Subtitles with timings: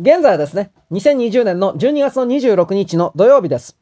[0.00, 3.76] 現在はですね、2020年の12月の26日の土曜日です。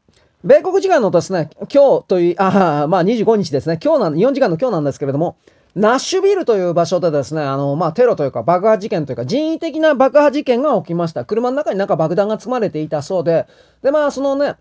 [0.45, 5.37] 米国時間のですね、今日という、あまあ25日ですね、今日なん、日本時間の今日なんですけれども、
[5.75, 11.27] ナッシュビルという場所でですね、あの、まあ、テロというか爆破事件というか人為的な爆破事件が起きました。
[11.27, 13.45] 車の中になんか爆弾が積まれていたそうで、
[13.83, 14.55] で、まあ、そのね、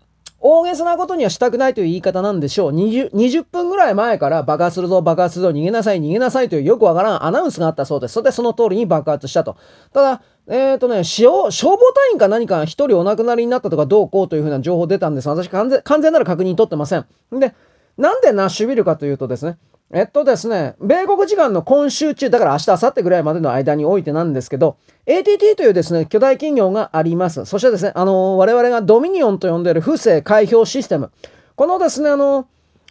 [0.48, 2.70] 大げさなことにはしたくないという言い方なんでしょう。
[2.72, 8.12] 20, 20分ぐらい前から爆発するぞ、爆発するぞ、逃げなさい、逃げなさいというよくわからんアナウンスがあったそうです。
[8.12, 9.56] それでその通りに爆発したと。
[9.92, 17.06] ただ、えっ、ー、とね、消防隊員か何か一人お亡くなりになったとかどうこうというふうな情報出たんです私完全、完全なる確認取ってません。
[17.32, 17.52] で、
[17.98, 19.58] なんでナッシュビルかというとですね、
[19.92, 27.44] えっとですね、米国時間の今週中、だから明日、明後日ぐらいまでの間においてなんですけど、ATT というですね、巨大企業があります。
[27.44, 31.12] そしてですね、あの、我々がドミニオンと呼んでいる不正開票システム。
[31.54, 32.48] このですね、あの、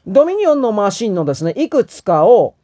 [0.08, 2.56] ドミニオンのマシンのですね、いくつかを、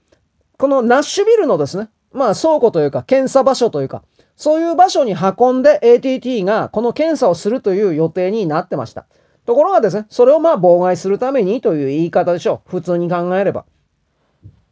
[0.58, 4.02] このナッシュビルのですね、まあ倉庫というか、検査場所というか、
[4.38, 9.08] そういう場所に運んで ATT がこの検査をするという予定になってました。
[9.46, 12.70] ところがですね、それをまあ妨害するためにという言い方でしょう。
[12.70, 13.66] 普通に考えれば。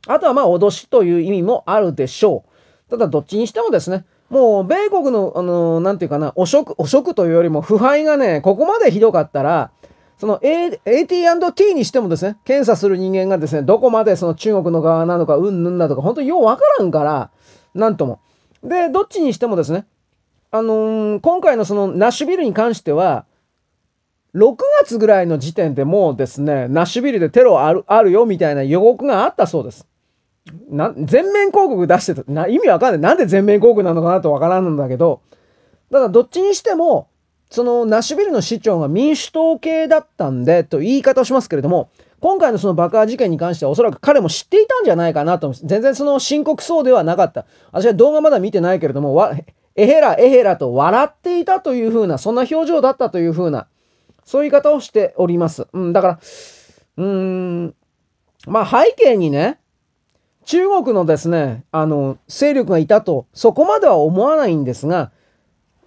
[0.08, 2.44] あとはまあ脅しという意味もあるでしょ
[2.88, 2.90] う。
[2.90, 9.72] ただどっちにしてもですね、もう米国の、あの、なんていうかな、汚職、汚職というよりも腐敗がね、ここまでひどかったら、
[10.18, 17.32] その AT&T にしてもですね、検査する人間がですね、どこまでその中国の側なのか、うんぬんだとか、本当にようわからんから、
[17.74, 18.20] なんとも。
[18.64, 19.86] で、どっちにしてもですね、
[20.52, 23.26] あのー、今回のそのナッシュビルに関しては、
[24.36, 29.88] 6月ぐらいの時点でもうですね、ナッシュビルでテロあるあるよみたいな予告があったそうです。
[30.70, 32.24] な、全面広告出してた。
[32.32, 33.00] な、意味わかんない。
[33.00, 35.22] なんで全面広告なのかなとわからんんだけど、
[35.92, 37.08] ただどっちにしても、
[37.50, 45.68] そのナッシュビルの市長が民主党系だったんで、と言い方をしますけれども、今回のその爆破事件に関してはおそらく彼も知っていたんじゃないかなと思います。
[45.68, 47.46] 全然その深刻そうではなかった。
[47.72, 49.36] 私は動画まだ見てないけれども、わ、
[49.76, 53.68] えへらえへらと笑っていたというふうな、そんな表情だったというふうな、
[54.30, 55.68] そういう言い方をしております。
[55.74, 56.20] うん、だから、
[56.98, 57.76] うーん、
[58.46, 59.60] まあ背景にね、
[60.46, 65.12] 中国のですね、あの、勢力がいたと、そこまでは思わないんですが、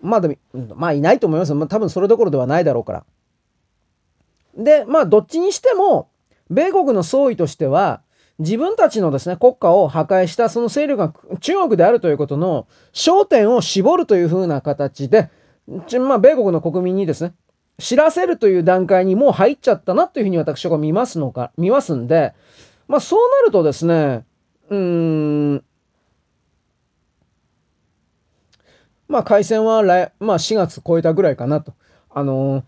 [0.01, 1.55] まあでも、まあいないと思います。
[1.55, 3.05] まあ多分それどころではないだろうから。
[4.57, 6.09] で、まあどっちにしても、
[6.51, 8.03] 米国の総意としては、
[8.41, 15.31] 自分たちのですね、国家を破壊したその勢力が中国であるということの焦点を絞るというふうな形で、
[16.01, 17.35] まあ、米国の国民にですね、
[17.79, 22.35] 知らせるという段階にもう入っちゃったなというふうに私は見ますのか、見ますんで、
[22.89, 24.25] まあそうなるとですね、
[24.71, 25.65] うーん、
[29.09, 31.75] まあ開戦は来、まあ4月超えたぐらいかなと。
[32.11, 32.65] あのー、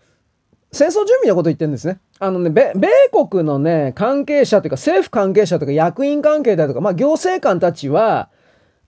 [0.71, 1.99] 戦争準備のこと言ってるんですね。
[2.19, 2.73] あのね、米
[3.11, 8.29] 国のね、関係者というか政府関係者とか役員関係だとか、まあ行政官たちは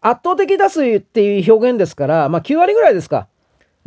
[0.02, 3.28] 圧倒的多数っていう表現ですから、まあ9割ぐらいですか。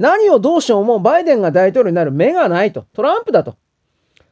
[0.00, 2.86] 何をどうしようもバイデンが大統領になる目がないと。
[2.94, 3.56] トランプだと。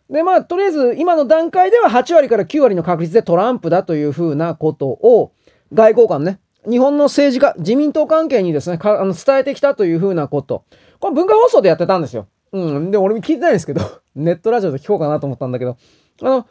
[0.09, 5.33] で、まあ、とりあえず今の段階では8割から9割の確率でトランプだというふうなことを
[5.75, 10.65] 外交官ね、日本の政治家、自民党関係にですね、あの伝えてきたというふうなこと。
[11.01, 12.29] これ文化放送でやってたんですよ。
[12.53, 12.91] うん。
[12.91, 13.83] で、俺も聞いてないんですけど、
[14.17, 15.77] ネットラジオで聞こうかなと思ったんだけど、
[16.23, 16.47] あの、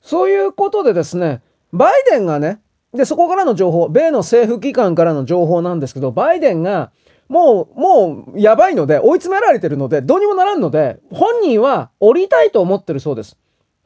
[0.00, 1.42] そういうことでですね、
[1.74, 2.60] バイデンがね、
[2.94, 6.90] で、そこからの情報、米の政府機関からの情報なんですけど、バイデンが、
[7.28, 13.36] もう、もう、やばいので、追い詰められてるので、どうにもならんので、本人は降りたいと思ってるそうです。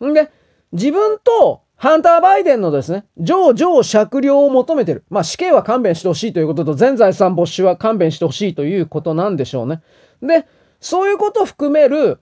[0.04, 0.30] んで、
[0.72, 5.04] 自分と、ハンター・バイデンのですね、上場酌量を求めてる。
[5.10, 9.80] まあ死刑は勘弁してほしいということと、全財産没収は勘弁してほしいということなんでしょうね。
[10.20, 10.44] で、
[10.80, 12.18] そういうことを含める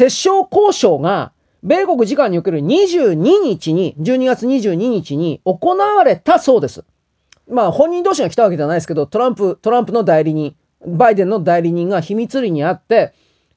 [0.00, 1.32] 折衝交渉が、
[1.64, 6.84] 米国時間における22日に、12月22日に行われたそうです。
[7.52, 13.12] まあ本人同士が来たわけじゃないですけど、トランプ、トランプの代理人、バイデンの代理人が秘密裏にあって、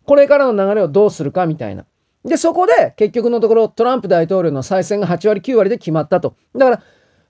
[0.06, 1.86] これからの流れをどうするかみたいな。
[2.24, 6.36] で、そこで結局のところトランプ大統領の再選が8割9割で決まったと。
[6.56, 6.82] だから、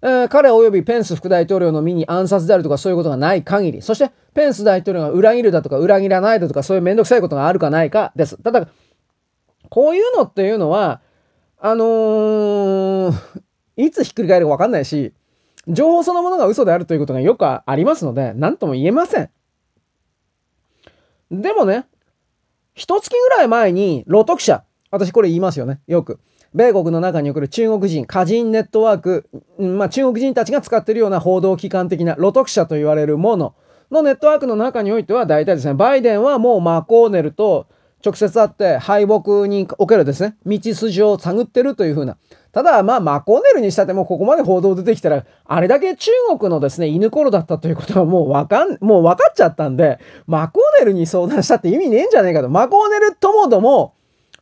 [0.02, 8.38] えー、彼及びペンス副大統領の身に暗殺であるとかそういうことがない限り、そしてペンス大統領が裏切るだとか裏切らないだとかそういうめんどくさいことがあるかないかです。
[8.42, 8.68] ただ、
[9.70, 11.02] こういうのっていうのは、
[11.60, 13.14] あのー、
[13.78, 15.14] いつひっくり返るかわかんないし、
[15.68, 19.30] 情報そのものが嘘であるということがよくありますので、何とも言えません。
[21.32, 21.86] でもね、
[22.74, 26.20] 一月ぐらい前に、露徳社、私これ言いますよね、よく。
[26.54, 29.30] 米国の中に送る中国人、歌人ネットワーク、
[29.60, 33.56] まあ中国人たちが使っているような報道機関的な露徳社と言われるもの
[33.92, 37.68] のネットワークの中においては大体ですね、バイデンはもうマコーネルと
[38.06, 42.18] 直接会って敗北におけるですね、道筋を探ってるというふうな。
[42.56, 46.10] ただ、まあ、マコーネルにしたってもうここまで報道出てきたら、あれだけ中
[46.40, 52.48] 国のですね、犬頃だったということはもうわかん、もう分かっちゃったんで、マコーネルに相談したって意味ねえんじゃねえかと。
[52.48, 53.94] マコーネルともども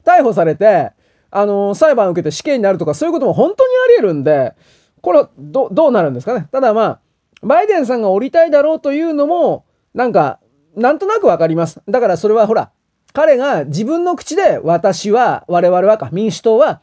[0.06, 0.92] 逮捕されて、
[1.32, 4.54] あの、裁判受けて死刑になるとかそういうことも本当にあり得るんで、
[5.02, 6.48] これはど、どうなるんですかね。
[6.52, 7.00] ただまあ、
[7.42, 10.40] バイデンさんが降りたいだろうというのも、なんか、
[10.76, 11.82] なんとなくわかります。
[11.90, 12.70] だからそれはほら、
[13.12, 16.82] 彼が自分の口で私は、我々はか、民主党は、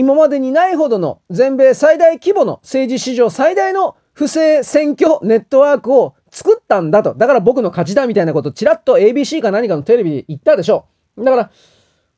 [0.00, 7.12] 今までにないほどの全米最大規模の政治史上最大の不正選挙ネットワークを作ったんだと。
[7.12, 10.86] だから僕の勝ちだみたいなことちらっと ABC か何かのテレビで言ったでしょ
[11.18, 11.24] う。
[11.24, 11.50] だから、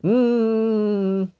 [0.04, 1.32] うーん。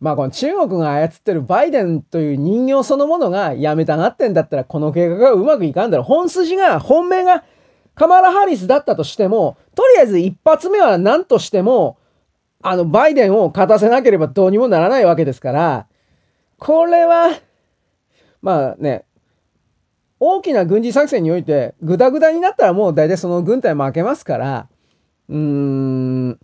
[0.00, 6.04] まあこの中国が操ってるバイデンという人形そのものがやめたがってんだったらこの計画がうまくいかんだろ。
[6.04, 7.44] 本筋が、本命が
[7.94, 11.98] カマラ・ハリスだったとしても、とりあえず一発目は何としても、
[12.62, 15.86] あの、バイデンを勝たせなければどうにもならないわけですから、
[16.58, 17.30] これは、
[18.42, 19.04] まあね、
[20.20, 24.68] 大きな軍事作戦において、ぐだぐだになったらもう大体その軍隊負けますから、
[25.28, 26.38] うーん、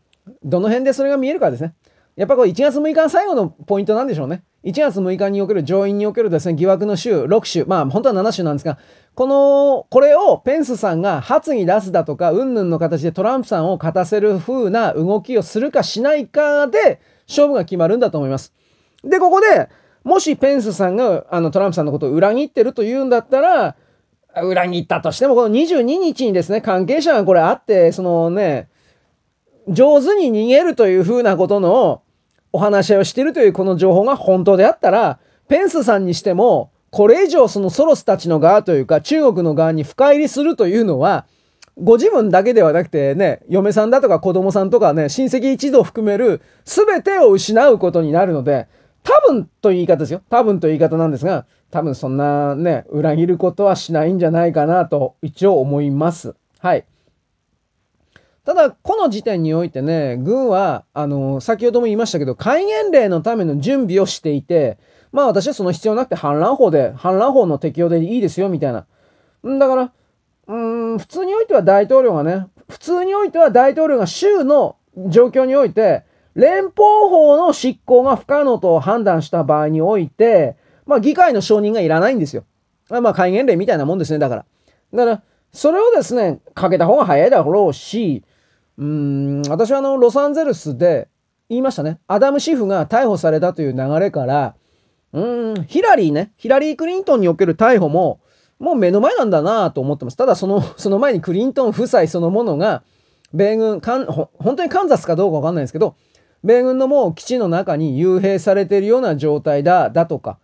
[0.45, 1.75] どの辺でそれが見えるかですね。
[2.17, 4.45] やっぱこれ1月6日最後のポイントなんでしょうね。
[4.65, 8.79] 1月6日における上院におけるですね、疑惑の州、6州、まあ本当は7州なんですが、
[9.15, 18.55] この、これをペンスさんが発議出すだとか、うんぬんの形でトランプさんを勝たせる風な動きをするかしないかで、勝負が決まるんだと思います。
[19.05, 19.69] で、ここで、
[20.03, 23.77] もしペンスさんがあのトランプさんのことを裏切ってるというんだったら、
[24.43, 28.69] 裏切ったとしても、この22日にですね、関係者がこれあって、そのね、
[29.69, 32.03] 上手に逃げるという風なことの
[32.55, 35.19] お話し合いをしているというこの情報が本当であったら、
[35.49, 41.27] ペンスさんにしても、これ以上そのソロスたちの側というか、中国の側に深入りするというのは、
[41.83, 48.69] ご自分だけではなくてね、嫁さんだとか子供さんとかね、親戚一同含める全てを失うことになるので、
[49.03, 50.23] 多分という言い方ですよ。
[50.31, 56.37] 多分という言い方なんですが、多分そんなね、裏切ることはしないんじゃないかなと一応思います。
[56.61, 56.85] はい。
[58.45, 64.77] ただ、この時点においてね、軍は、あの、先ほども言いましたけど、戒厳令のための準備をしていて、
[65.13, 68.87] まあ私はその必要なくて反乱法で、反乱法の適用でいいですよ、みたいな。
[69.49, 69.93] んだから、
[70.47, 74.77] うん、普通においては大統領がね、普通においては大統領が州の
[75.09, 76.05] 状況において、
[76.35, 82.45] 連邦法の執行が不可能と判断した場合において、まあ議会の承認がいらないんですよ。
[82.91, 84.45] まあ戒厳令みたいなもんですね、だから。
[84.93, 88.25] だから、それをですね、かけた方が早いだろうし、
[88.77, 91.09] うん、私はあの、ロサンゼルスで
[91.49, 92.01] 言いましたね。
[92.07, 94.55] アダム・シフが逮捕されたという流れから、
[95.13, 98.21] うん、ヒラリーね、ヒラリー・クリントンにおける逮捕も、
[98.59, 100.17] もう目の前なんだなと思ってます。
[100.17, 102.83] ただその、その前にクリントン夫妻そのものが、
[103.33, 105.97] 米軍、かん本当にカンザスかどうかわかんないですけど、
[106.43, 110.39] 米軍のもう基地の中に幽閉されているような状態だ、だとか、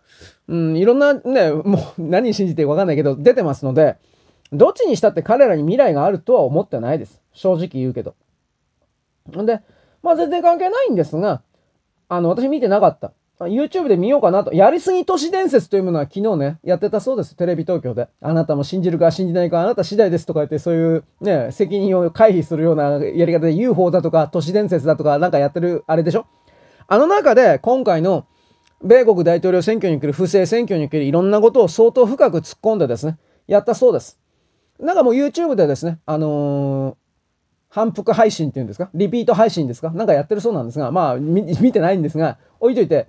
[0.47, 3.97] うん、いろんなね、もう何信じていいかわかんないけど、出てますので、
[4.51, 7.20] どっちにしたって彼らに未来があるとは思ってないです。
[7.33, 8.15] 正直言うけど。
[9.37, 9.61] んで、
[10.03, 11.41] まあ全然関係ないんですが、
[12.09, 13.13] あの、私見てなかった。
[13.39, 14.53] YouTube で見ようかなと。
[14.53, 17.35] やりすぎ都市伝説というものは昨日ね、やってたそうです。
[17.35, 18.07] テレビ東京で。
[18.21, 26.27] あなたも信じるか信じないか、あなた次第ですとか言って、そういうね、責任を回避するようなやり方で UFO だとか、都市伝説だとか、なんかやってる、あれでしょ？
[26.87, 28.27] あの中で、今回の
[28.83, 34.19] 米国大統領選挙における不正選挙におけるいろんなことを相当深く突っ込んでですね、やったそうです。
[34.79, 36.95] なんかもう YouTube でですね、あのー、
[37.73, 38.89] 反復配信っていうんですか？
[38.93, 39.91] リピート配信ですか？
[39.91, 43.07] なんかやってるそうなんですが、まあ、見てないんですが、置いといて、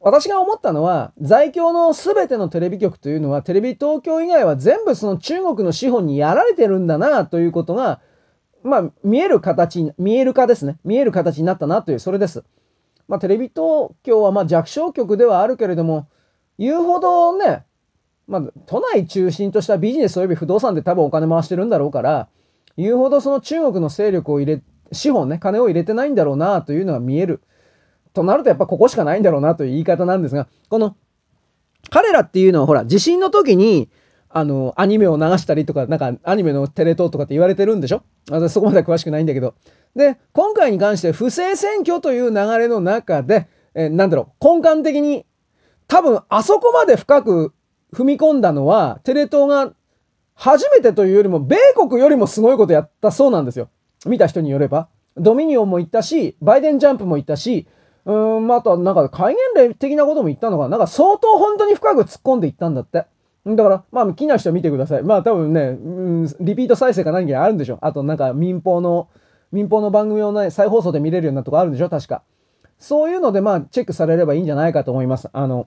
[0.00, 8.00] 私が思ったのは、在京の全てのテレビ局というのは、テレビ東京以外は全部その中国の資本にやられてるんだな、ということが、
[8.62, 10.78] まあ、見える形見える化ですね。
[10.84, 12.44] 見える形になったなという、それです。
[13.08, 16.06] まあ、テレビ東京はま弱小局ではあるけれども、
[16.60, 17.64] 言うほどね、
[18.28, 22.28] まあ、都内中心としたビジネス及び不動産で多分お金回してるんだろうから、
[22.78, 27.42] 言うほどその中国の勢力を入れ、資本ね、金を入れてないんだろうなというのが見える。
[28.14, 30.96] となるとやっぱここしかないんだろうなという言い方なんですが、この、
[31.90, 33.90] 彼らっていうのはほら、地震の時に、
[34.30, 38.02] あの、アニメを流したりとか、なんかアニメのテレ東とかって言われてるんでしょ？
[38.30, 39.54] 私そこまで詳しくないんだけど。
[39.96, 45.24] で、今回に関して不正選挙という流れの中で、えー、なんだろう、根幹的に、
[45.86, 47.54] 多分あそこまで深く
[47.94, 49.72] 踏み込んだのは、テレ東が
[50.40, 53.68] 初めてというよりも、米国よりもすごいことやったそうなんですよ。
[54.06, 54.88] 見た人によれば。
[55.16, 57.66] ドミニオンも行ったし、バイデンジャンプも行ったし、
[58.04, 60.68] うーん、まあ、あとはなんか戒厳令的なことも言ったのかな。
[60.68, 63.06] なんか相当本当に深く突っ込んでいったんだって。
[63.44, 65.02] だから、まあ、気にな人見てください。
[65.02, 65.74] まあ、多分ね、う
[66.22, 67.78] ん、リピート再生か何かあるんでしょ。
[67.80, 69.08] あと、なんか民放の、
[69.50, 72.22] 民放の番組をね、再放送で見れるようなとこあるんでしょ確か。
[72.78, 75.28] そういうので、まあ、チェックされればいいんじゃないかと思います。
[75.32, 75.66] あの、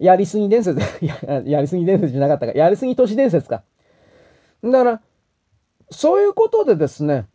[0.00, 2.52] やりすぎ伝説 や、 やりすぎ伝説じゃなかったか。
[2.58, 3.62] やりすぎ都市伝説か。
[4.64, 5.00] だから、
[5.90, 7.26] そういうことでですね、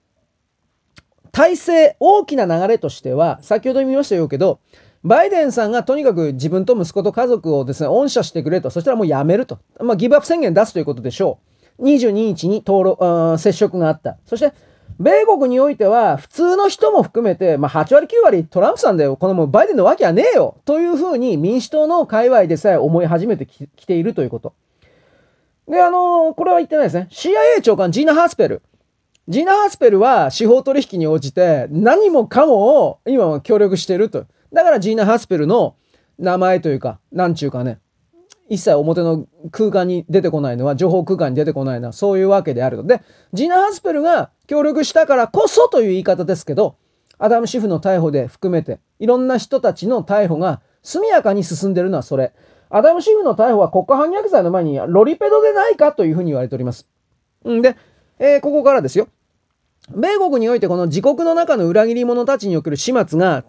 [1.31, 4.59] 体制、大きな流れとしては、先ほど見ましたよけど、
[5.03, 8.69] バイデンさんがとにかく自分と息子と家族をですね、恩赦してくれと。
[8.69, 9.59] そしたらもうやめると。
[9.79, 11.39] まあ、ギブアップ宣言出すということでしょ
[11.77, 11.85] う。
[11.85, 14.17] 22日に登録、接触があった。
[14.25, 14.53] そして、
[14.97, 19.17] 米国においては、普通の人も含めて、まあ、8割9割トランプさんだよ。
[19.17, 20.57] このもうバイデンのわけはねえよ。
[20.63, 24.53] というふうに民主党の界隈でさえ思い始めてきているということ。
[25.67, 27.07] で、あのー、これは言ってないですね。
[27.11, 28.61] CIA 長官ジーナ・ハースペル。
[29.27, 34.25] ジーナ・ハースペルは司法取引に応じて何もかもを今は協力してると。
[34.53, 35.75] だからジーナ・ハースペルの
[36.19, 37.79] 名前というか、なんちゅうかね、
[38.47, 42.83] 一切表の空間に出てこないのは、情報空間に出てこないのは、そういうわけであると。
[42.83, 43.01] で、
[43.33, 46.75] ジーナ・ハースペルが協力したからこそという言い方ですけど、
[47.17, 52.33] アダム・シフの逮捕で含めて、いろんな人たちの逮捕が速やかに進んでるのはそれ。
[52.69, 56.87] アダム・シフの逮捕は国家反逆罪の前にロリペドでないかというふうに言われております。
[57.47, 57.75] んで、
[58.19, 59.07] えー、ここからですよ。
[59.89, 63.43] 米国においてこの自国の中の裏切り者たちにおける始末が、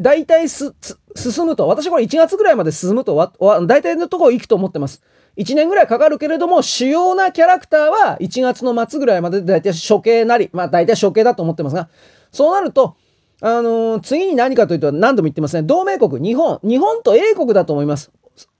[0.00, 0.74] 大体す、
[1.14, 5.02] 進むと、私これ1月ぐらいまで進むとわ、わ、大体のところ行くと思ってます。
[5.36, 11.88] 1年ぐらいかかるけれども、主要なキャラクターは1月の末ぐらいまで大体処刑なり、まあ大体処刑だと思ってますが、
[12.32, 12.96] そうなると、
[13.42, 15.62] あのー、次に何かというと何度も言ってますね。
[15.62, 18.10] 同盟国、日本、日本と英国だと思います。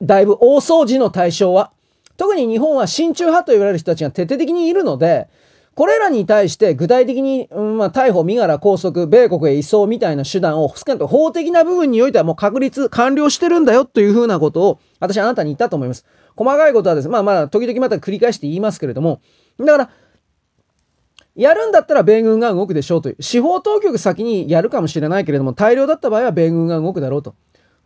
[0.03, 1.73] だいぶ大掃除の対象は。
[2.17, 5.29] 特に日本は親中派と言われる人たちが徹底的にいるので、
[5.75, 16.05] これらに対して具体的に、うん、まあ、逮捕、身柄、拘束、米国へ移送みたいな手段を、少なくとも法的な部分においてはもう確立、完了してるんだよというふうなことを、私あなたに言ったと思います。
[16.37, 19.23] 細かいことはですね、まあまあ、時々また繰り返して言いますけれども、
[19.59, 19.91] だから、
[21.37, 23.23] やるんだったら米軍が動くでしょうという。
[23.23, 27.35] 司法当局先にやるかもしれないけれども、大量だった場合は米軍が動くだろうと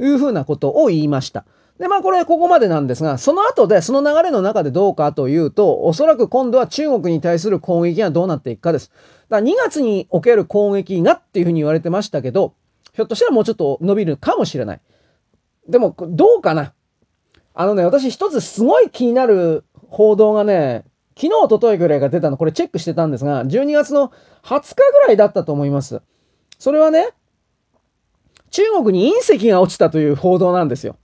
[0.00, 1.44] いうふうなことを言いました。
[1.78, 8.90] で、まあこれここまでなんですが、その後で、その流れの中でどうかというと、おそらく今度は中国に対する攻撃がどうなっていくかです。
[9.28, 12.54] だから2月における攻撃がっていうふうに言われてましたけど、
[12.92, 14.80] ひょっとしたらもうちょっと伸びるかもしれない。
[15.68, 16.74] でも、どうかな
[17.54, 20.84] あのね、私一つすごい気になる報道がね、
[21.16, 24.12] 昨日、おとといぐらいが出たの、これチェックしてたんですが、12月の
[24.42, 26.02] 20日ぐらいだったと思います。
[26.58, 27.10] それはね、
[28.50, 30.96] 中国に隕石が落ちたという報道なんですよ。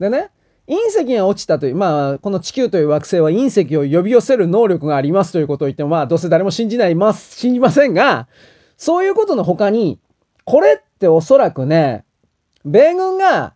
[0.00, 0.30] でね、
[0.66, 8.28] 隕石が落ちたという、まあ、この地球という惑星は隕石を呼び寄せる能力がありますということを言っても、まあ、どうせ誰も信じないます、信じませんが、
[8.76, 9.98] そういうことの他に、
[10.44, 12.04] これっておそらくね、
[12.64, 13.54] 米軍が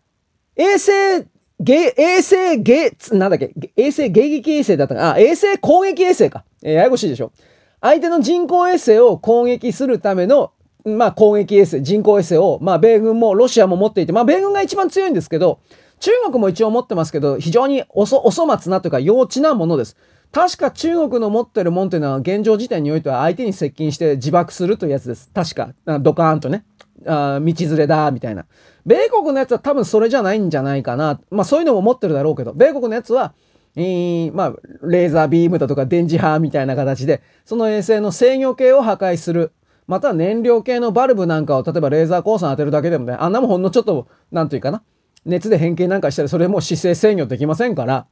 [0.57, 1.27] 衛星、
[1.61, 6.45] ゲ衛星、ゲなんだっけ、衛星迎撃衛星だったか、あ、衛星攻撃衛星か。
[6.63, 7.33] えー、ややこしいでしょ。
[7.81, 10.53] 相手の人工衛星を攻撃するための、
[10.85, 15.61] まあ攻撃衛星、人工衛星を、まあ米軍もロシアも持っていて、まあ米軍が一番強いんですけど、
[16.01, 19.97] 中国も一応持ってますけど、非常におそ、お粗末なというか幼稚なものです。
[20.33, 25.31] 確か中国の持ってるもんっていうのは現状時点においては相手に接近して自爆するというやつです。
[25.33, 25.75] 確か。
[26.01, 26.65] ドカーンとね。
[27.07, 28.47] あ道連れだ、みたいな。
[28.85, 31.21] 米国のやつは多分それじゃないんじゃないかな。
[31.31, 33.35] まあそういうのも持ってるだろうけど、米国のやつは、
[33.77, 39.53] えー、まあ、レーザービームだとか電磁波みたいな形で、その衛星の制御系を破壊する。
[39.87, 44.83] また燃料系のバルブなんかを例えばレーザー光線当てるだけでもね、あんなもんほんのちょっと、なんというかな。
[45.25, 48.07] 熱で変形なんかしたらそれも姿勢制御できませんから。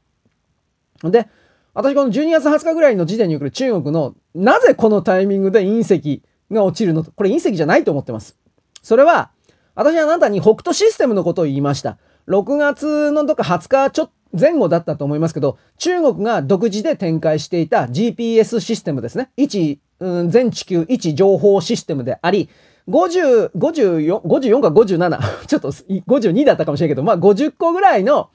[1.02, 1.28] で、
[1.74, 8.36] 私この12月20日ぐらいの時点における中国のなぜこのタイミングで隕石が落ちるのこれ隕石じゃないと思ってます。
[8.82, 9.30] それは、
[9.74, 11.98] 私はあなたに北斗システムのことを言いました。
[12.28, 19.30] 6月のどか20日ちょっと前後だったと思いますけど、中国が独自で展開していた GPS システムですね。
[19.36, 22.48] 位置、うん、全地球位置情報システムであり、
[22.88, 28.30] 50、54、54か57、 ちょっと52だったかもしれないけど、まあ50個ぐらいの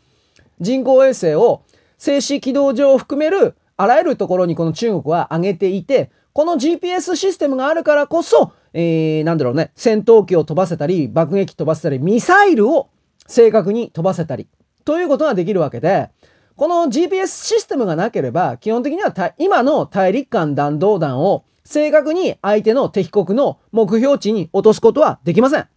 [0.60, 1.62] 人工衛星を
[1.98, 12.90] 静止軌道上を含めるあらゆるところにこの中国は上げていて、この GPS システムがあるからこそ、えー、なんだろうね、戦闘機を飛ばせたり、爆撃飛ばせたり、ミサイルを
[13.28, 14.48] 正確に飛ばせたり、
[14.86, 16.10] ということができるわけで、
[16.56, 25.68] この GPS システムがなければ、基本的には今の大陸間弾道弾を正確に相手の敵国の目標値に落とすことはできません。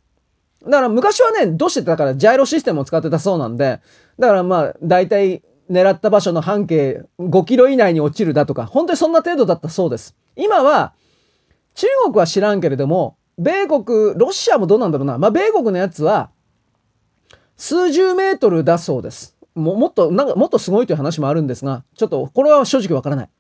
[0.64, 3.80] だから昔はね、どうしてたからジャイロシステムを使ってたそうなんで、
[4.18, 10.16] だからまあ、大体狙った場所の半径5キロ以内に落ちるだとか、本当にそんな程度だったそうです。
[10.37, 10.94] 今は、
[11.75, 15.18] 中国は知らんけれども、米国、ロシアもどうなんだろうな。
[15.18, 16.30] まあ、米国のやつは、
[17.56, 19.37] 数十メートルだそうです。
[19.56, 23.30] ももっと、なんか、もっとすごいという話もあるんですが、ちょっと、これは正直わからない。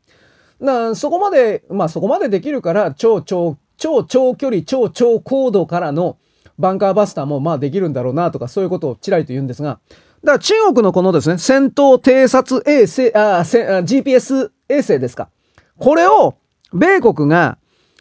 [0.60, 6.18] なそこまで、まあそこまでできるから超超超長距離、超超高度からの
[6.58, 9.80] バンカーバスターもまあできるんだろうなとかそういうことをちらりと言うんですが、
[10.22, 15.30] だから中国のこのですね、戦闘偵察衛星、あ、GPS 衛星ですか。
[15.78, 16.36] これを
[16.74, 17.56] 米国が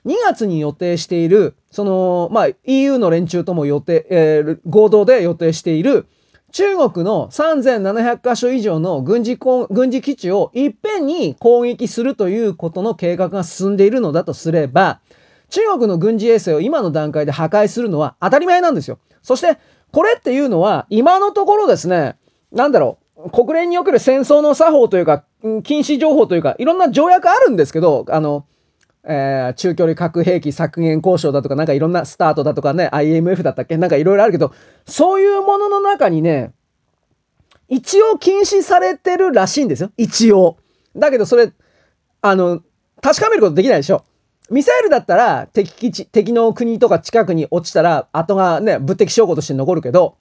[0.06, 6.08] 2月に予定している、その、まあ EU の連中とも予定、えー、合同で予定している
[6.52, 15.00] 中国の3700カ所以上の軍事軍事基地をいっぺんに攻撃するということの計画が進んでいるのだとすれば、
[15.50, 19.00] 中国の軍事衛星を今の段階で破壊するのは当たり前なんですよ。
[19.22, 19.60] そして、
[19.92, 22.16] これっていうのは、今のところですね、
[22.52, 25.24] なんだろう、国連における戦争の作法というか、
[25.64, 28.46] 禁止情報というか、いろんな条約あるんですけど、あの、
[29.06, 33.78] えー、中距離核兵器削減交渉だとか、なんかいろんなスタートだとかね、IMF だったっけ？
[33.78, 34.54] なんかいろいろあるけど、
[34.86, 36.52] そういうものの中にね、
[37.68, 39.92] 一応禁止されてるらしいんですよ。
[39.96, 40.58] 一応。
[40.96, 41.54] だけどそれ、
[42.22, 42.62] あの、
[43.02, 44.04] 確かめることできないでしょ。
[44.50, 50.18] ミサイルだったら敵基地、敵の国とか近くに落ちたら後がね、物的証拠として残るけど、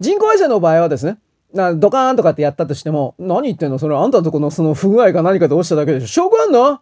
[0.00, 1.18] 人工衛星の場合はですね、
[1.54, 3.78] なドカーンとかってやったとしても、何言ってんの？
[3.78, 6.80] それあんたのとこのその不具合か何かで落ちただけでしょ証拠あんの？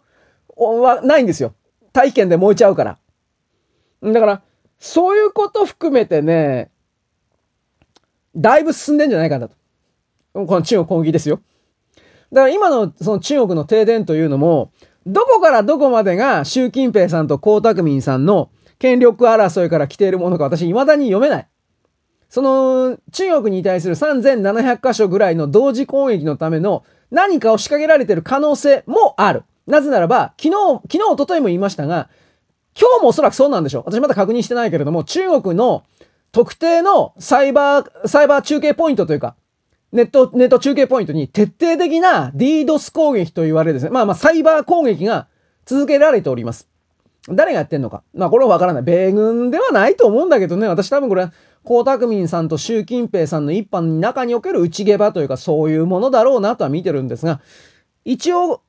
[0.59, 1.53] はないんですよ。
[1.93, 2.97] 大気圏で燃えちゃうから。
[4.03, 4.41] だから、
[4.79, 6.71] そういうこと含めてね、
[8.35, 9.55] だいぶ進んでんじゃないかなと。
[10.33, 11.41] この中国攻撃ですよ。
[12.31, 14.71] だから今のその中国の停電というのも、
[15.05, 21.47] どこからどこまでが習近平さんと江沢民さんの権力争いから来ているものか私未だに読めない。
[22.29, 29.43] その中国に対する3700箇所ぐらいの同時攻撃のための何かを仕掛けられている可能性もある。
[29.69, 32.09] なぜならば、昨日、昨日、一昨日も言いましたが、
[32.79, 33.83] 今日もおそらくそうなんでしょう。
[33.85, 35.83] 私まだ確認してないけれども、中国の
[36.31, 39.35] 特定のサイバー、サイバー中継ポイントというか、
[39.91, 43.91] ネット、ネット中継ポイントに徹底的な DDoS 攻撃と言われるですね。
[43.91, 45.27] まあまあ、サイバー攻撃が
[45.65, 46.67] 続けられております。
[47.27, 48.01] 誰がやってんのか。
[48.13, 48.83] まあ、これはわからない。
[48.83, 50.67] 米軍ではないと思うんだけどね。
[50.67, 51.29] 私多分これ、
[51.65, 57.41] 江沢民さんと習近平さんの一般の中における内下場というか、そういうものだろうなとは見てるんですが、
[58.05, 58.61] 一応、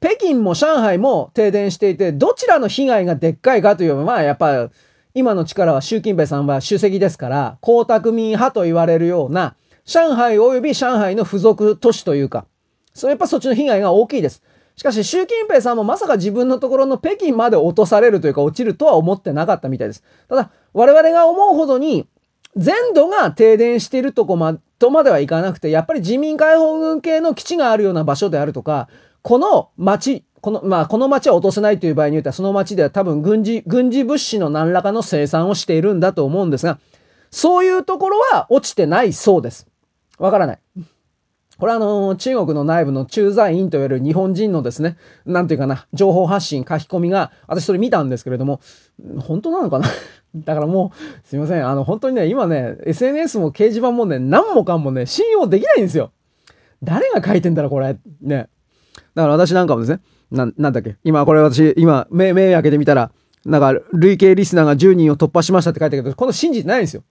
[0.00, 4.70] 北京も上海も停電していて、どちらの被害がでっかいかというのは、やっぱ、
[5.14, 12.46] 今の力は習近平さんは主席ですから、江沢民派と言われるような、上海及び上海の付属都市というか、
[12.94, 14.42] そうやっぱそっちの被害が大きいです。
[14.76, 20.04] しかし習近平さんもまさか自分のところの北京まで落とされるというか落ちるとは思ってなかったみたいです。
[20.28, 22.06] ただ我々が思うほどに
[22.56, 28.88] 全土が停電しているとこまとまではいかなくてやっぱり人民解放軍系の基地があるような場所であるとか
[29.22, 36.78] この町この、まあ、この町は落とせないという場合に言ったら、その町では多分軍事、軍事物資の何らかの生産をしているんだと思うんですが、
[37.30, 39.66] そういうところは落ちてないそうです。
[40.18, 40.58] わからない。
[41.58, 48.60] これはあの、中国の内部の駐在員といわれる日本人のですね、なんていうかな、情報発信、書き込みが、私それ見たんですけれども、
[49.18, 49.88] 本当なのかな？
[50.36, 51.66] だからもう、すいません。
[51.66, 56.12] あの、本当にね、今ね、SNS も掲示板もね、何もかもね、信用できないんですよ。
[56.84, 57.96] 誰が書いてんだろ、これ。
[58.20, 58.48] ね。
[59.18, 60.00] だから私なんかもですね、
[60.30, 60.96] な、なんだっけ。
[61.02, 63.10] 今、これ私、今、目、目開けてみたら、
[63.44, 67.02] なんか、累計リスナーが10人を突破しましたって書いてあるけど、この信じてないんですよ。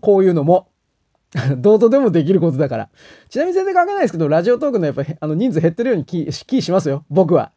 [0.00, 0.66] こういうのも。
[1.56, 2.88] どうとでもできることだから。
[3.28, 7.04] ちなみに全然関係ないですけど、ラジオトークのやっぱあの人数減ってるように気気しますよ。
[7.08, 7.52] 僕は。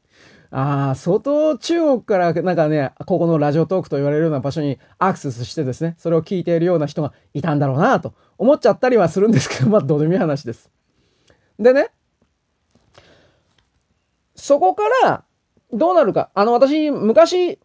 [0.51, 10.69] ああ、相当中国からなんかね、ここのラジオトークと言われるような場所にアクセスしてですね、それを聞いているような人がいたんだろうなと思っちゃったりはするんですけど、まあどうでもいい話です。
[11.57, 11.89] でね、
[14.45, 15.23] そこから
[15.73, 16.29] どうなるか。
[16.35, 17.57] あの私、昔、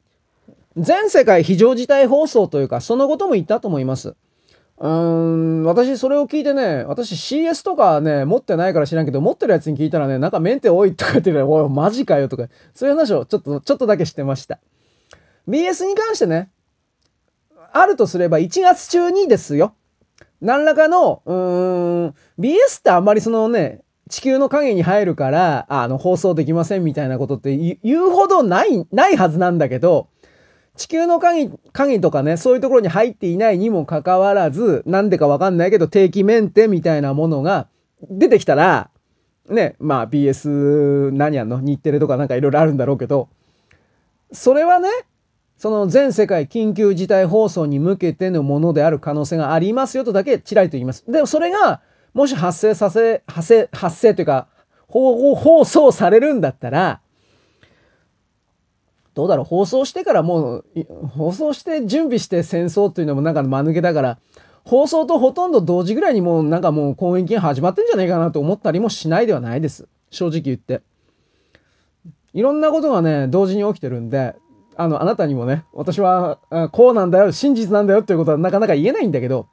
[0.78, 4.14] 全世界非常事態放送というか、そのことも言ったと思います。
[4.78, 14.58] うーん、私それを聞いてね、私 CS とかね、持ってないから知らんけど、持ってるやつに聞いたらね、なんかメンテ多いとか言ってね、 おい、マジかよとか、そういう話をちょっと、ちょっとだけしてました。
[15.48, 16.48] BS に関してね、
[17.74, 19.74] あるとすれば1月中にですよ。
[20.40, 30.08] 何らかの、うーん、BS ってあんまりそのね、地球の影に入るから、あの、放送できませんみたいなことって言うほどない、ないはずなんだけど、
[30.76, 37.68] 地球の鍵、鍵とかね、そういうところに入っていないにもかかわらず、なんでかわかんないけど、定期メンテみたいなものが
[38.10, 38.90] 出てきたら、
[39.48, 43.28] ね、まあ BS 何やんの日テレとかなんかいろいろあるんだろうけど、
[44.32, 44.88] それはね、
[45.56, 51.04] その全世界緊急事態放送に向けてのものである可能性がありますよとだけちらりと言います。
[51.10, 51.82] でもそれが、
[52.14, 54.48] もし発生させ、発生、発生というか、
[54.88, 57.00] 放送されるんだったら、
[59.14, 60.64] どうだろう放送してからもう、
[61.08, 64.18] 放送して準備して戦争っていうのもなんか間抜けだから、
[64.64, 69.88] 放送とほとんど同時ぐらいにもうなんかもう攻撃が始まってんじゃないかなと思ったりもしないではないです。
[70.10, 70.82] 正直言って。
[72.32, 74.36] いろんなことがね、同時に起きてるんで、
[74.76, 76.38] あの、あなたにもね、私は、
[76.72, 79.48] こうなんだよ、真実なんだよっていうことはなかなか言えないんだけど、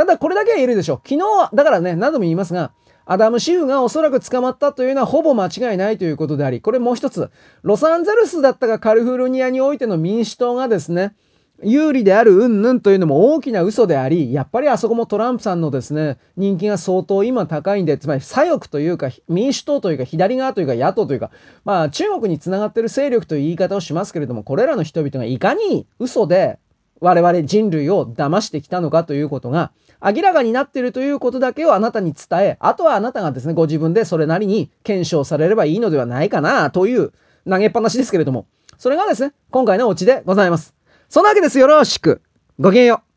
[0.00, 0.96] ただこれだけは言えるでしょう。
[1.06, 2.72] 昨日は、だからね、何度も言いますが、
[3.04, 7.28] アダム・シフがおそらく捕まったというのはほぼ間違いないということであり、これもう一つ、
[7.60, 11.14] ロサンゼルスだったかカリフォルニアにおいての民主党がですね、
[11.62, 21.30] 有利である云々というのも大きな嘘であり、やっぱりあそこもトランプさんのですね、人気が相当今高いんで、つまり左翼というか、民主党というか、左側というか、野党というか、
[21.66, 26.58] まあ中国につながってる勢力という言い方をしますけれども、これらの人々がいかに嘘で
[27.00, 37.12] 我々人類を騙してきたのかということが明らかになっているということだけをあなたに伝え、あとはあなたがですね、ご自分でそれなりに検証されればいいのではないかなという
[37.48, 38.46] 投げっぱなしですけれども、
[38.78, 40.74] それがですね、今回のオチでございます。
[41.10, 41.58] そんなわけです。
[41.58, 42.22] よろしく。
[42.58, 43.09] ごきげんよう。